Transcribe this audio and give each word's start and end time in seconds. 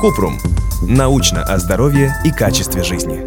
Купрум. 0.00 0.38
Научно 0.82 1.42
о 1.44 1.58
здоровье 1.58 2.12
и 2.24 2.30
качестве 2.30 2.82
жизни. 2.82 3.22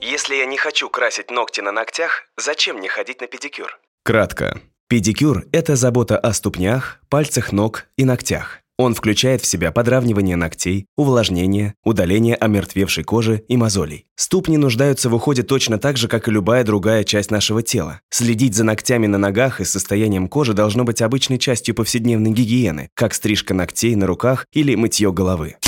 Если 0.00 0.34
я 0.36 0.46
не 0.46 0.56
хочу 0.56 0.88
красить 0.88 1.30
ногти 1.30 1.60
на 1.60 1.72
ногтях, 1.72 2.24
зачем 2.36 2.76
мне 2.76 2.88
ходить 2.88 3.20
на 3.20 3.26
педикюр? 3.26 3.78
Кратко. 4.04 4.60
Педикюр– 4.88 5.44
это 5.52 5.76
забота 5.76 6.18
о 6.18 6.32
ступнях, 6.32 7.00
пальцах 7.08 7.52
ног 7.52 7.86
и 7.96 8.04
ногтях. 8.04 8.60
Он 8.82 8.94
включает 8.94 9.42
в 9.42 9.46
себя 9.46 9.72
подравнивание 9.72 10.36
ногтей, 10.36 10.86
увлажнение, 10.96 11.74
удаление 11.84 12.34
омертвевшей 12.34 13.04
кожи 13.04 13.44
и 13.46 13.58
мозолей. 13.58 14.06
Ступни 14.16 14.56
нуждаются 14.56 15.10
в 15.10 15.14
уходе 15.14 15.42
точно 15.42 15.76
так 15.76 15.98
же, 15.98 16.08
как 16.08 16.28
и 16.28 16.30
любая 16.30 16.64
другая 16.64 17.04
часть 17.04 17.30
нашего 17.30 17.62
тела. 17.62 18.00
Следить 18.08 18.54
за 18.54 18.64
ногтями 18.64 19.06
на 19.06 19.18
ногах 19.18 19.60
и 19.60 19.66
состоянием 19.66 20.28
кожи 20.28 20.54
должно 20.54 20.84
быть 20.84 21.02
обычной 21.02 21.36
частью 21.36 21.74
повседневной 21.74 22.30
гигиены, 22.30 22.88
как 22.94 23.12
стрижка 23.12 23.52
ногтей 23.52 23.94
на 23.96 24.06
руках 24.06 24.46
или 24.50 24.74
мытье 24.76 25.12
головы. 25.12 25.58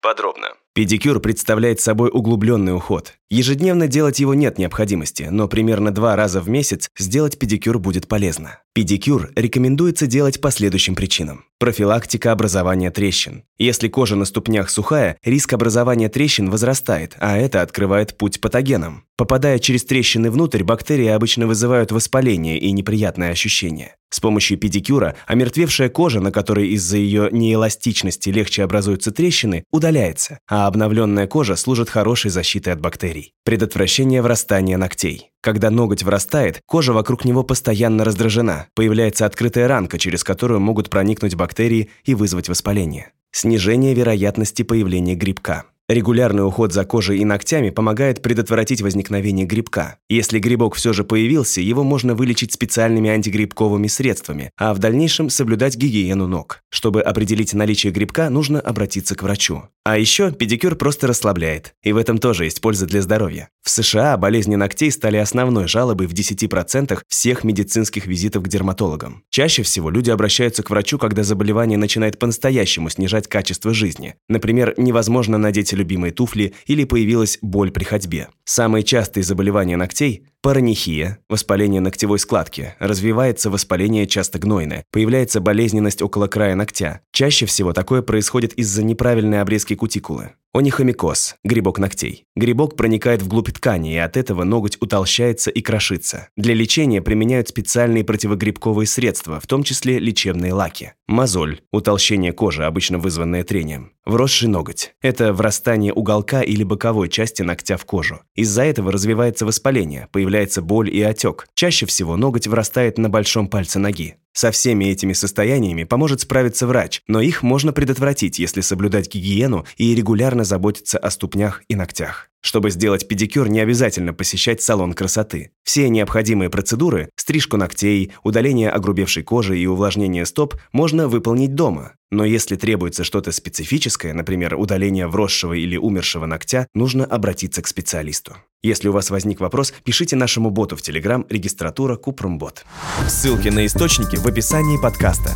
Подробно. 0.00 0.50
Педикюр 0.72 1.18
представляет 1.18 1.80
собой 1.80 2.10
углубленный 2.12 2.76
уход. 2.76 3.14
Ежедневно 3.32 3.86
делать 3.86 4.18
его 4.18 4.34
нет 4.34 4.58
необходимости, 4.58 5.28
но 5.30 5.46
примерно 5.46 5.92
два 5.92 6.16
раза 6.16 6.40
в 6.40 6.48
месяц 6.48 6.90
сделать 6.98 7.38
педикюр 7.38 7.78
будет 7.78 8.08
полезно. 8.08 8.58
Педикюр 8.72 9.30
рекомендуется 9.36 10.08
делать 10.08 10.40
по 10.40 10.50
следующим 10.50 10.96
причинам. 10.96 11.44
Профилактика 11.60 12.32
образования 12.32 12.90
трещин. 12.90 13.44
Если 13.56 13.86
кожа 13.86 14.16
на 14.16 14.24
ступнях 14.24 14.68
сухая, 14.68 15.16
риск 15.22 15.52
образования 15.52 16.08
трещин 16.08 16.50
возрастает, 16.50 17.14
а 17.20 17.36
это 17.36 17.62
открывает 17.62 18.16
путь 18.16 18.40
патогенам. 18.40 19.04
Попадая 19.16 19.58
через 19.58 19.84
трещины 19.84 20.30
внутрь, 20.30 20.64
бактерии 20.64 21.08
обычно 21.08 21.46
вызывают 21.46 21.92
воспаление 21.92 22.58
и 22.58 22.72
неприятные 22.72 23.32
ощущения. 23.32 23.96
С 24.08 24.18
помощью 24.18 24.56
педикюра 24.56 25.14
омертвевшая 25.26 25.90
кожа, 25.90 26.20
на 26.20 26.32
которой 26.32 26.70
из-за 26.70 26.96
ее 26.96 27.28
неэластичности 27.30 28.30
легче 28.30 28.64
образуются 28.64 29.12
трещины, 29.12 29.64
удаляется, 29.70 30.38
а 30.48 30.66
обновленная 30.66 31.26
кожа 31.26 31.54
служит 31.56 31.90
хорошей 31.90 32.30
защитой 32.30 32.72
от 32.72 32.80
бактерий. 32.80 33.19
Предотвращение 33.44 34.22
врастания 34.22 34.76
ногтей. 34.76 35.30
Когда 35.40 35.70
ноготь 35.70 36.02
врастает, 36.02 36.60
кожа 36.66 36.92
вокруг 36.92 37.24
него 37.24 37.42
постоянно 37.42 38.04
раздражена, 38.04 38.66
появляется 38.74 39.26
открытая 39.26 39.68
ранка, 39.68 39.98
через 39.98 40.22
которую 40.24 40.60
могут 40.60 40.90
проникнуть 40.90 41.34
бактерии 41.34 41.88
и 42.04 42.14
вызвать 42.14 42.48
воспаление. 42.48 43.12
Снижение 43.32 43.94
вероятности 43.94 44.62
появления 44.62 45.14
грибка. 45.14 45.64
Регулярный 45.90 46.46
уход 46.46 46.72
за 46.72 46.84
кожей 46.84 47.18
и 47.18 47.24
ногтями 47.24 47.70
помогает 47.70 48.22
предотвратить 48.22 48.80
возникновение 48.80 49.44
грибка. 49.44 49.96
Если 50.08 50.38
грибок 50.38 50.76
все 50.76 50.92
же 50.92 51.02
появился, 51.02 51.60
его 51.60 51.82
можно 51.82 52.14
вылечить 52.14 52.52
специальными 52.52 53.10
антигрибковыми 53.10 53.88
средствами, 53.88 54.52
а 54.56 54.72
в 54.72 54.78
дальнейшем 54.78 55.30
соблюдать 55.30 55.76
гигиену 55.76 56.28
ног. 56.28 56.62
Чтобы 56.68 57.02
определить 57.02 57.54
наличие 57.54 57.92
грибка, 57.92 58.30
нужно 58.30 58.60
обратиться 58.60 59.16
к 59.16 59.24
врачу. 59.24 59.64
А 59.82 59.98
еще 59.98 60.30
педикюр 60.30 60.76
просто 60.76 61.08
расслабляет, 61.08 61.74
и 61.82 61.90
в 61.90 61.96
этом 61.96 62.18
тоже 62.18 62.44
есть 62.44 62.60
польза 62.60 62.86
для 62.86 63.02
здоровья. 63.02 63.48
В 63.62 63.70
США 63.70 64.16
болезни 64.16 64.54
ногтей 64.54 64.92
стали 64.92 65.16
основной 65.16 65.66
жалобой 65.66 66.06
в 66.06 66.12
10% 66.12 67.00
всех 67.08 67.42
медицинских 67.42 68.06
визитов 68.06 68.44
к 68.44 68.48
дерматологам. 68.48 69.24
Чаще 69.30 69.64
всего 69.64 69.90
люди 69.90 70.10
обращаются 70.10 70.62
к 70.62 70.70
врачу, 70.70 70.98
когда 70.98 71.24
заболевание 71.24 71.78
начинает 71.78 72.18
по-настоящему 72.18 72.90
снижать 72.90 73.26
качество 73.26 73.74
жизни. 73.74 74.14
Например, 74.28 74.74
невозможно 74.76 75.36
надеть 75.36 75.72
любимые 75.80 76.12
туфли 76.12 76.54
или 76.66 76.84
появилась 76.84 77.38
боль 77.42 77.70
при 77.70 77.84
ходьбе. 77.84 78.28
Самые 78.44 78.84
частые 78.84 79.24
заболевания 79.24 79.76
ногтей– 79.76 80.26
паранихия, 80.42 81.18
воспаление 81.28 81.80
ногтевой 81.80 82.18
складки, 82.18 82.74
развивается 82.78 83.50
воспаление 83.50 84.06
часто 84.06 84.38
гнойное, 84.38 84.84
появляется 84.90 85.40
болезненность 85.40 86.02
около 86.02 86.26
края 86.26 86.54
ногтя. 86.54 87.00
Чаще 87.12 87.46
всего 87.46 87.72
такое 87.72 88.02
происходит 88.02 88.52
из-за 88.54 88.82
неправильной 88.82 89.40
обрезки 89.40 89.74
кутикулы. 89.74 90.32
Онихомикоз– 90.52 91.36
грибок 91.44 91.78
ногтей. 91.78 92.24
Грибок 92.34 92.74
проникает 92.74 93.22
вглубь 93.22 93.52
ткани, 93.52 93.94
и 93.94 93.98
от 93.98 94.16
этого 94.16 94.42
ноготь 94.42 94.78
утолщается 94.80 95.48
и 95.48 95.60
крошится. 95.60 96.28
Для 96.36 96.54
лечения 96.54 97.00
применяют 97.00 97.48
специальные 97.48 98.02
противогрибковые 98.02 98.88
средства, 98.88 99.38
в 99.38 99.46
том 99.46 99.62
числе 99.62 100.00
лечебные 100.00 100.52
лаки. 100.52 100.94
Мозоль– 101.06 101.60
утолщение 101.72 102.32
кожи, 102.32 102.64
обычно 102.64 102.98
вызванное 102.98 103.44
трением. 103.44 103.92
Вросший 104.04 104.48
ноготь– 104.48 104.92
это 105.02 105.32
врастание 105.32 105.92
уголка 105.92 106.42
или 106.42 106.64
боковой 106.64 107.08
части 107.08 107.42
ногтя 107.42 107.76
в 107.76 107.84
кожу. 107.84 108.22
Из-за 108.34 108.64
этого 108.64 108.90
развивается 108.90 109.46
воспаление, 109.46 110.08
появляется 110.10 110.29
боль 110.62 110.94
и 110.94 111.02
отек. 111.02 111.46
Чаще 111.54 111.86
всего 111.86 112.16
ноготь 112.16 112.46
врастает 112.46 112.98
на 112.98 113.08
большом 113.08 113.48
пальце 113.48 113.78
ноги. 113.78 114.16
Со 114.32 114.52
всеми 114.52 114.84
этими 114.84 115.12
состояниями 115.12 115.84
поможет 115.84 116.20
справиться 116.20 116.66
врач, 116.66 117.02
но 117.08 117.20
их 117.20 117.42
можно 117.42 117.72
предотвратить, 117.72 118.38
если 118.38 118.60
соблюдать 118.60 119.12
гигиену 119.12 119.66
и 119.76 119.94
регулярно 119.94 120.44
заботиться 120.44 120.98
о 120.98 121.10
ступнях 121.10 121.62
и 121.68 121.74
ногтях. 121.74 122.30
Чтобы 122.40 122.70
сделать 122.70 123.06
педикюр, 123.06 123.48
не 123.48 123.60
обязательно 123.60 124.14
посещать 124.14 124.62
салон 124.62 124.94
красоты. 124.94 125.50
Все 125.62 125.88
необходимые 125.88 126.48
процедуры– 126.48 127.10
стрижку 127.16 127.56
ногтей, 127.56 128.12
удаление 128.22 128.70
огрубевшей 128.70 129.24
кожи 129.24 129.58
и 129.58 129.66
увлажнение 129.66 130.24
стоп– 130.24 130.54
можно 130.72 131.08
выполнить 131.08 131.54
дома. 131.54 131.92
Но 132.10 132.24
если 132.24 132.56
требуется 132.56 133.04
что-то 133.04 133.32
специфическое, 133.32 134.14
например, 134.14 134.54
удаление 134.54 135.06
вросшего 135.06 135.52
или 135.52 135.76
умершего 135.76 136.26
ногтя, 136.26 136.66
нужно 136.72 137.04
обратиться 137.04 137.62
к 137.62 137.66
специалисту. 137.66 138.36
Если 138.62 138.88
у 138.88 138.92
вас 138.92 139.08
возник 139.08 139.40
вопрос, 139.40 139.72
пишите 139.84 140.16
нашему 140.16 140.50
боту 140.50 140.76
в 140.76 140.80
Telegram 140.80 141.24
регистратура 141.30 141.96
Купрумбот. 141.96 142.66
Ссылки 143.08 143.48
на 143.48 143.64
источники 143.64 144.16
в 144.16 144.26
описании 144.26 144.76
подкаста. 144.76 145.30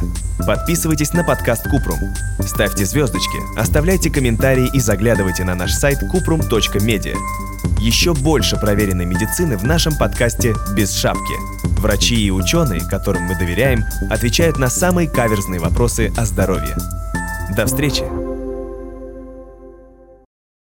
Подписывайтесь 0.47 1.15
на 1.15 1.25
подкаст 1.25 1.63
Купрум. 1.71 1.99
Ставьте 2.41 2.85
звездочки, 2.85 3.39
оставляйте 3.59 4.11
комментарии 4.11 4.69
и 4.75 4.79
заглядывайте 4.79 5.43
на 5.45 5.55
наш 5.55 5.73
сайт 5.73 6.01
kuprum.media. 6.03 7.17
Еще 7.81 8.13
больше 8.13 8.59
проверенной 8.59 9.07
медицины 9.07 9.57
в 9.57 9.65
нашем 9.65 9.97
подкасте 9.97 10.55
«Без 10.77 10.95
шапки». 10.95 11.35
Врачи 11.81 12.27
и 12.27 12.31
ученые, 12.31 12.83
которым 12.91 13.23
мы 13.23 13.39
доверяем, 13.39 13.85
отвечают 14.11 14.59
на 14.59 14.69
самые 14.69 15.09
каверзные 15.09 15.61
вопросы 15.61 16.13
о 16.19 16.27
здоровье. 16.27 16.77
До 17.57 17.65
встречи! 17.65 18.24